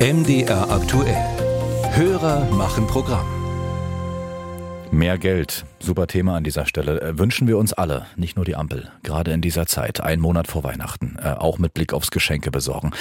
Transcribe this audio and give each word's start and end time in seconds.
MDR 0.00 0.70
aktuell. 0.70 1.14
Hörer 1.92 2.46
machen 2.52 2.86
Programm. 2.86 3.26
Mehr 4.90 5.18
Geld, 5.18 5.66
super 5.78 6.06
Thema 6.06 6.36
an 6.36 6.42
dieser 6.42 6.64
Stelle, 6.64 7.02
äh, 7.02 7.18
wünschen 7.18 7.46
wir 7.46 7.58
uns 7.58 7.74
alle, 7.74 8.06
nicht 8.16 8.34
nur 8.34 8.46
die 8.46 8.56
Ampel, 8.56 8.88
gerade 9.02 9.30
in 9.30 9.42
dieser 9.42 9.66
Zeit, 9.66 10.00
einen 10.00 10.22
Monat 10.22 10.46
vor 10.46 10.64
Weihnachten, 10.64 11.18
äh, 11.22 11.34
auch 11.34 11.58
mit 11.58 11.74
Blick 11.74 11.92
aufs 11.92 12.10
Geschenke 12.10 12.50
besorgen. 12.50 12.92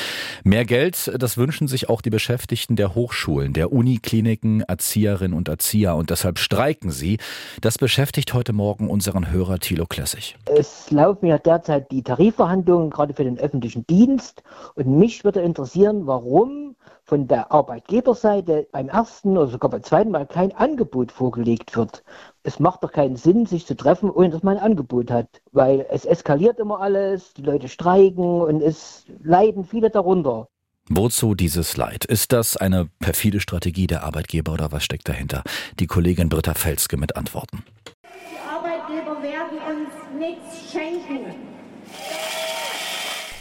Mehr 0.44 0.66
Geld, 0.66 1.10
das 1.18 1.38
wünschen 1.38 1.70
sich 1.70 1.88
auch 1.88 2.02
die 2.02 2.09
Beschäftigten 2.09 2.75
der 2.75 2.96
Hochschulen, 2.96 3.54
der 3.54 3.71
Unikliniken, 3.71 4.59
Erzieherinnen 4.63 5.38
und 5.38 5.47
Erzieher 5.47 5.95
und 5.95 6.09
deshalb 6.09 6.38
streiken 6.38 6.91
sie. 6.91 7.18
Das 7.61 7.77
beschäftigt 7.77 8.34
heute 8.34 8.52
Morgen 8.52 8.89
unseren 8.89 9.31
Hörer 9.31 9.59
Thilo 9.59 9.86
Klessig. 9.86 10.36
Es 10.54 10.91
laufen 10.91 11.27
ja 11.27 11.38
derzeit 11.38 11.89
die 11.91 12.04
Tarifverhandlungen 12.04 12.89
gerade 12.89 13.13
für 13.13 13.23
den 13.23 13.39
öffentlichen 13.39 13.88
Dienst 13.88 14.43
und 14.75 14.86
mich 15.00 15.23
würde 15.23 15.39
interessieren, 15.39 16.05
warum 16.05 16.69
von 17.04 17.28
der 17.28 17.52
Arbeitgeberseite 17.52 18.68
beim 18.72 18.90
ersten 18.90 19.38
oder 19.38 19.48
sogar 19.48 19.72
beim 19.72 19.84
zweiten 19.84 20.12
Mal 20.12 20.27
kein 20.27 20.55
Angebot 20.55 21.12
vorgelegt 21.12 21.76
wird. 21.76 22.04
Es 22.44 22.59
macht 22.59 22.84
doch 22.84 22.91
keinen 22.91 23.16
Sinn, 23.16 23.46
sich 23.46 23.66
zu 23.66 23.76
treffen, 23.76 24.09
ohne 24.09 24.30
dass 24.30 24.44
man 24.44 24.58
ein 24.58 24.63
Angebot 24.63 25.12
hat, 25.12 25.27
weil 25.52 25.86
es 25.90 26.05
eskaliert 26.05 26.60
immer 26.60 26.80
alles, 26.80 27.34
die 27.34 27.41
Leute 27.41 27.68
streiken 27.68 28.41
und 28.41 28.62
es 28.62 29.05
leiden 29.22 29.66
viele 29.66 29.90
darunter. 29.90 30.48
Wozu 30.91 31.36
dieses 31.36 31.77
Leid? 31.77 32.05
Ist 32.05 32.32
das 32.32 32.58
eine 32.58 32.90
perfide 32.99 33.40
Strategie 33.40 33.85
der 33.85 34.04
Arbeitgeber 34.04 34.54
oder 34.54 34.71
was 34.71 34.84
steckt 34.84 35.08
dahinter? 35.08 35.44
Die 35.80 35.85
Kollegin 35.85 36.30
Britta 36.30 36.55
Felske 36.55 36.98
mit 36.98 37.16
Antworten. 37.16 37.63
Die 38.04 38.49
Arbeitgeber 38.49 39.21
werden 39.21 39.60
uns 39.70 40.20
nichts 40.20 40.71
schenken. 40.71 41.59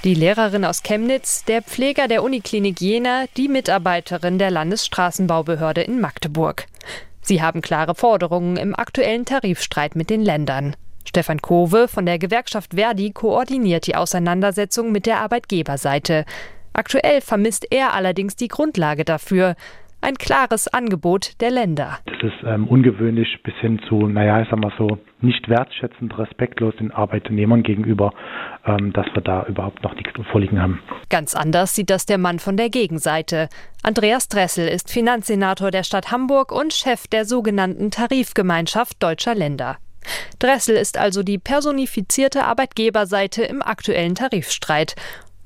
Die 0.04 0.14
Lehrerin 0.14 0.64
aus 0.64 0.84
Chemnitz, 0.84 1.44
der 1.44 1.60
Pfleger 1.60 2.06
der 2.06 2.22
Uniklinik 2.22 2.80
Jena, 2.80 3.24
die 3.36 3.48
Mitarbeiterin 3.48 4.38
der 4.38 4.52
Landesstraßenbaubehörde 4.52 5.82
in 5.82 6.00
Magdeburg. 6.00 6.66
Sie 7.20 7.42
haben 7.42 7.62
klare 7.62 7.96
Forderungen 7.96 8.56
im 8.56 8.76
aktuellen 8.76 9.24
Tarifstreit 9.24 9.96
mit 9.96 10.08
den 10.08 10.22
Ländern. 10.22 10.76
Stefan 11.04 11.42
Kowe 11.42 11.88
von 11.88 12.06
der 12.06 12.20
Gewerkschaft 12.20 12.74
Verdi 12.74 13.10
koordiniert 13.10 13.88
die 13.88 13.96
Auseinandersetzung 13.96 14.92
mit 14.92 15.04
der 15.04 15.18
Arbeitgeberseite. 15.18 16.26
Aktuell 16.74 17.20
vermisst 17.20 17.66
er 17.72 17.92
allerdings 17.92 18.36
die 18.36 18.48
Grundlage 18.48 19.04
dafür 19.04 19.56
ein 20.00 20.14
klares 20.14 20.68
Angebot 20.68 21.40
der 21.40 21.50
Länder. 21.50 21.98
Das 22.06 22.22
ist 22.22 22.44
ähm, 22.44 22.66
ungewöhnlich 22.66 23.42
bis 23.42 23.54
hin 23.56 23.80
zu, 23.88 24.06
naja, 24.06 24.40
ich 24.42 24.48
sag 24.48 24.58
mal 24.60 24.72
so, 24.78 24.98
nicht 25.20 25.48
wertschätzend, 25.48 26.16
respektlos 26.18 26.74
den 26.76 26.90
Arbeitnehmern 26.92 27.62
gegenüber, 27.62 28.12
ähm, 28.64 28.92
dass 28.92 29.06
wir 29.14 29.22
da 29.22 29.44
überhaupt 29.46 29.82
noch 29.82 29.94
nichts 29.94 30.12
vorliegen 30.30 30.60
haben. 30.60 30.80
Ganz 31.10 31.34
anders 31.34 31.74
sieht 31.74 31.90
das 31.90 32.06
der 32.06 32.18
Mann 32.18 32.38
von 32.38 32.56
der 32.56 32.70
Gegenseite. 32.70 33.48
Andreas 33.82 34.28
Dressel 34.28 34.68
ist 34.68 34.90
Finanzsenator 34.90 35.70
der 35.70 35.82
Stadt 35.82 36.10
Hamburg 36.10 36.52
und 36.52 36.72
Chef 36.72 37.06
der 37.08 37.24
sogenannten 37.24 37.90
Tarifgemeinschaft 37.90 39.02
deutscher 39.02 39.34
Länder. 39.34 39.78
Dressel 40.38 40.76
ist 40.76 40.98
also 40.98 41.22
die 41.22 41.38
personifizierte 41.38 42.44
Arbeitgeberseite 42.44 43.42
im 43.42 43.62
aktuellen 43.62 44.14
Tarifstreit. 44.14 44.94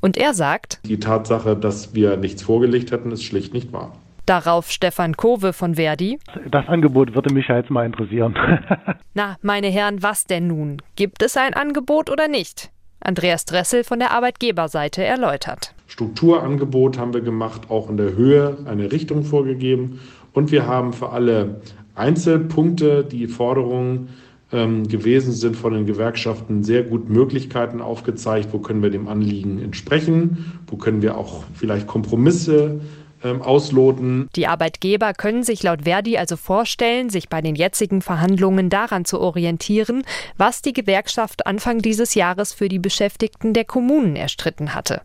Und 0.00 0.16
er 0.16 0.34
sagt, 0.34 0.81
die 0.84 0.98
Tatsache, 0.98 1.56
dass 1.56 1.94
wir 1.94 2.16
nichts 2.16 2.42
vorgelegt 2.42 2.92
hatten, 2.92 3.12
ist 3.12 3.22
schlicht 3.22 3.55
nicht 3.55 3.72
wahr. 3.72 3.92
Darauf 4.27 4.70
Stefan 4.70 5.17
Kowe 5.17 5.53
von 5.53 5.75
Verdi. 5.75 6.19
Das 6.51 6.69
Angebot 6.69 7.15
würde 7.15 7.34
mich 7.34 7.48
ja 7.48 7.56
jetzt 7.56 7.70
mal 7.70 7.84
interessieren. 7.84 8.34
Na, 9.15 9.37
meine 9.42 9.67
Herren, 9.67 10.03
was 10.03 10.25
denn 10.25 10.47
nun? 10.47 10.81
Gibt 10.95 11.23
es 11.23 11.37
ein 11.37 11.55
Angebot 11.55 12.09
oder 12.09 12.28
nicht? 12.28 12.70
Andreas 13.00 13.45
Dressel 13.47 13.83
von 13.83 13.98
der 13.98 14.12
Arbeitgeberseite 14.12 15.03
erläutert. 15.03 15.75
Strukturangebot 15.89 16.98
haben 16.98 17.12
wir 17.12 17.20
gemacht, 17.20 17.62
auch 17.69 17.91
in 17.91 17.97
der 17.97 18.15
Höhe 18.15 18.59
eine 18.65 18.93
Richtung 18.93 19.25
vorgegeben. 19.25 20.00
Und 20.33 20.53
wir 20.53 20.67
haben 20.69 20.93
für 20.93 21.11
alle 21.11 21.61
Einzelpunkte, 21.97 23.05
die 23.05 23.27
Forderungen 23.27 24.11
ähm, 24.53 24.87
gewesen 24.87 25.33
sind 25.33 25.56
von 25.56 25.72
den 25.72 25.84
Gewerkschaften, 25.84 26.62
sehr 26.62 26.84
gut 26.84 27.09
Möglichkeiten 27.09 27.81
aufgezeigt, 27.81 28.50
wo 28.53 28.59
können 28.59 28.83
wir 28.83 28.91
dem 28.91 29.09
Anliegen 29.09 29.60
entsprechen, 29.60 30.60
wo 30.69 30.77
können 30.77 31.03
wir 31.03 31.16
auch 31.16 31.44
vielleicht 31.54 31.87
Kompromisse 31.87 32.81
ähm, 33.25 33.43
ausloten. 33.43 34.28
Die 34.37 34.47
Arbeitgeber 34.47 35.15
können 35.15 35.43
sich 35.43 35.62
laut 35.62 35.83
Verdi 35.83 36.16
also 36.19 36.37
vorstellen, 36.37 37.10
sich 37.10 37.28
bei 37.28 37.41
den 37.41 37.55
jetzigen 37.55 38.03
Verhandlungen 38.03 38.71
daran 38.71 39.05
zu 39.05 39.21
orientieren, 39.21 40.05
was 40.37 40.62
die 40.62 40.72
Gewerkschaft 40.72 41.47
Anfang 41.47 41.78
dieses 41.78 42.15
Jahres 42.15 42.53
für 42.53 42.69
die 42.69 42.78
Beschäftigten 42.78 43.53
der 43.53 43.65
Kommunen 43.65 44.16
erstritten 44.16 44.75
hatte. 44.75 45.03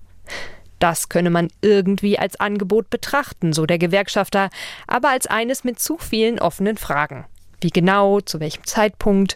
Das 0.79 1.09
könne 1.09 1.29
man 1.29 1.47
irgendwie 1.61 2.19
als 2.19 2.39
Angebot 2.39 2.89
betrachten, 2.89 3.53
so 3.53 3.65
der 3.65 3.79
Gewerkschafter, 3.79 4.49
aber 4.85 5.09
als 5.09 5.25
eines 5.27 5.63
mit 5.63 5.79
zu 5.79 5.97
vielen 5.97 6.39
offenen 6.39 6.77
Fragen. 6.77 7.25
Wie 7.61 7.71
genau, 7.71 8.21
zu 8.21 8.39
welchem 8.39 8.63
Zeitpunkt, 8.65 9.35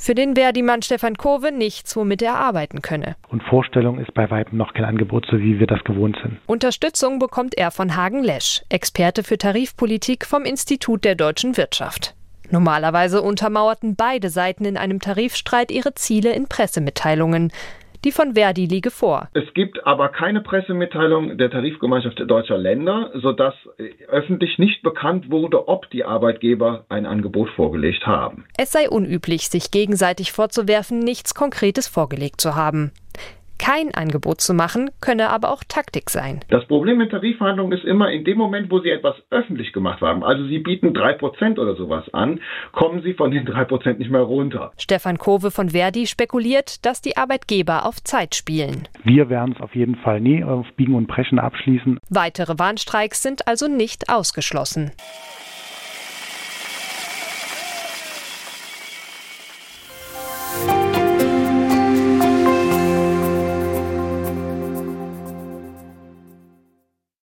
für 0.00 0.14
den 0.14 0.34
Verdi-Mann 0.34 0.82
Stefan 0.82 1.16
Kurve 1.16 1.52
nichts, 1.52 1.96
womit 1.96 2.22
er 2.22 2.36
arbeiten 2.36 2.82
könne. 2.82 3.16
Und 3.28 3.42
Vorstellung 3.42 3.98
ist 3.98 4.14
bei 4.14 4.30
weitem 4.30 4.56
noch 4.56 4.72
kein 4.72 4.84
Angebot, 4.84 5.26
so 5.30 5.38
wie 5.38 5.58
wir 5.58 5.66
das 5.66 5.82
gewohnt 5.84 6.16
sind. 6.22 6.38
Unterstützung 6.46 7.18
bekommt 7.18 7.56
er 7.58 7.70
von 7.70 7.96
Hagen 7.96 8.22
Lesch, 8.22 8.62
Experte 8.68 9.22
für 9.22 9.38
Tarifpolitik 9.38 10.24
vom 10.24 10.44
Institut 10.44 11.04
der 11.04 11.14
deutschen 11.14 11.56
Wirtschaft. 11.56 12.14
Normalerweise 12.50 13.20
untermauerten 13.20 13.94
beide 13.94 14.30
Seiten 14.30 14.64
in 14.64 14.76
einem 14.76 15.00
Tarifstreit 15.00 15.70
ihre 15.70 15.94
Ziele 15.94 16.32
in 16.32 16.48
Pressemitteilungen. 16.48 17.52
Die 18.04 18.12
von 18.12 18.34
Verdi 18.34 18.66
liege 18.66 18.90
vor. 18.90 19.28
Es 19.34 19.52
gibt 19.54 19.84
aber 19.86 20.08
keine 20.10 20.40
Pressemitteilung 20.40 21.36
der 21.36 21.50
Tarifgemeinschaft 21.50 22.20
deutscher 22.26 22.58
Länder, 22.58 23.10
sodass 23.14 23.54
öffentlich 24.06 24.58
nicht 24.58 24.82
bekannt 24.82 25.30
wurde, 25.30 25.68
ob 25.68 25.90
die 25.90 26.04
Arbeitgeber 26.04 26.84
ein 26.88 27.06
Angebot 27.06 27.50
vorgelegt 27.50 28.06
haben. 28.06 28.44
Es 28.56 28.72
sei 28.72 28.88
unüblich, 28.88 29.48
sich 29.48 29.70
gegenseitig 29.70 30.32
vorzuwerfen, 30.32 31.00
nichts 31.00 31.34
Konkretes 31.34 31.88
vorgelegt 31.88 32.40
zu 32.40 32.54
haben 32.54 32.92
kein 33.58 33.94
Angebot 33.94 34.40
zu 34.40 34.54
machen, 34.54 34.90
könne 35.00 35.30
aber 35.30 35.50
auch 35.50 35.64
Taktik 35.66 36.10
sein. 36.10 36.40
Das 36.48 36.66
Problem 36.66 36.98
mit 36.98 37.10
Tarifverhandlungen 37.10 37.76
ist 37.76 37.84
immer, 37.84 38.10
in 38.10 38.24
dem 38.24 38.38
Moment, 38.38 38.70
wo 38.70 38.80
Sie 38.80 38.90
etwas 38.90 39.16
öffentlich 39.30 39.72
gemacht 39.72 40.00
haben, 40.00 40.24
also 40.24 40.44
Sie 40.46 40.58
bieten 40.58 40.88
3% 40.88 41.58
oder 41.58 41.76
sowas 41.76 42.04
an, 42.12 42.40
kommen 42.72 43.02
Sie 43.02 43.14
von 43.14 43.30
den 43.30 43.46
3% 43.46 43.98
nicht 43.98 44.10
mehr 44.10 44.22
runter. 44.22 44.72
Stefan 44.78 45.18
Kowe 45.18 45.50
von 45.50 45.70
Verdi 45.70 46.06
spekuliert, 46.06 46.84
dass 46.86 47.02
die 47.02 47.16
Arbeitgeber 47.16 47.84
auf 47.86 48.02
Zeit 48.02 48.34
spielen. 48.34 48.88
Wir 49.04 49.28
werden 49.28 49.54
es 49.56 49.62
auf 49.62 49.74
jeden 49.74 49.96
Fall 49.96 50.20
nie 50.20 50.44
auf 50.44 50.66
Biegen 50.76 50.94
und 50.94 51.06
Brechen 51.06 51.38
abschließen. 51.38 51.98
Weitere 52.08 52.58
Warnstreiks 52.58 53.22
sind 53.22 53.48
also 53.48 53.68
nicht 53.68 54.08
ausgeschlossen. 54.08 54.92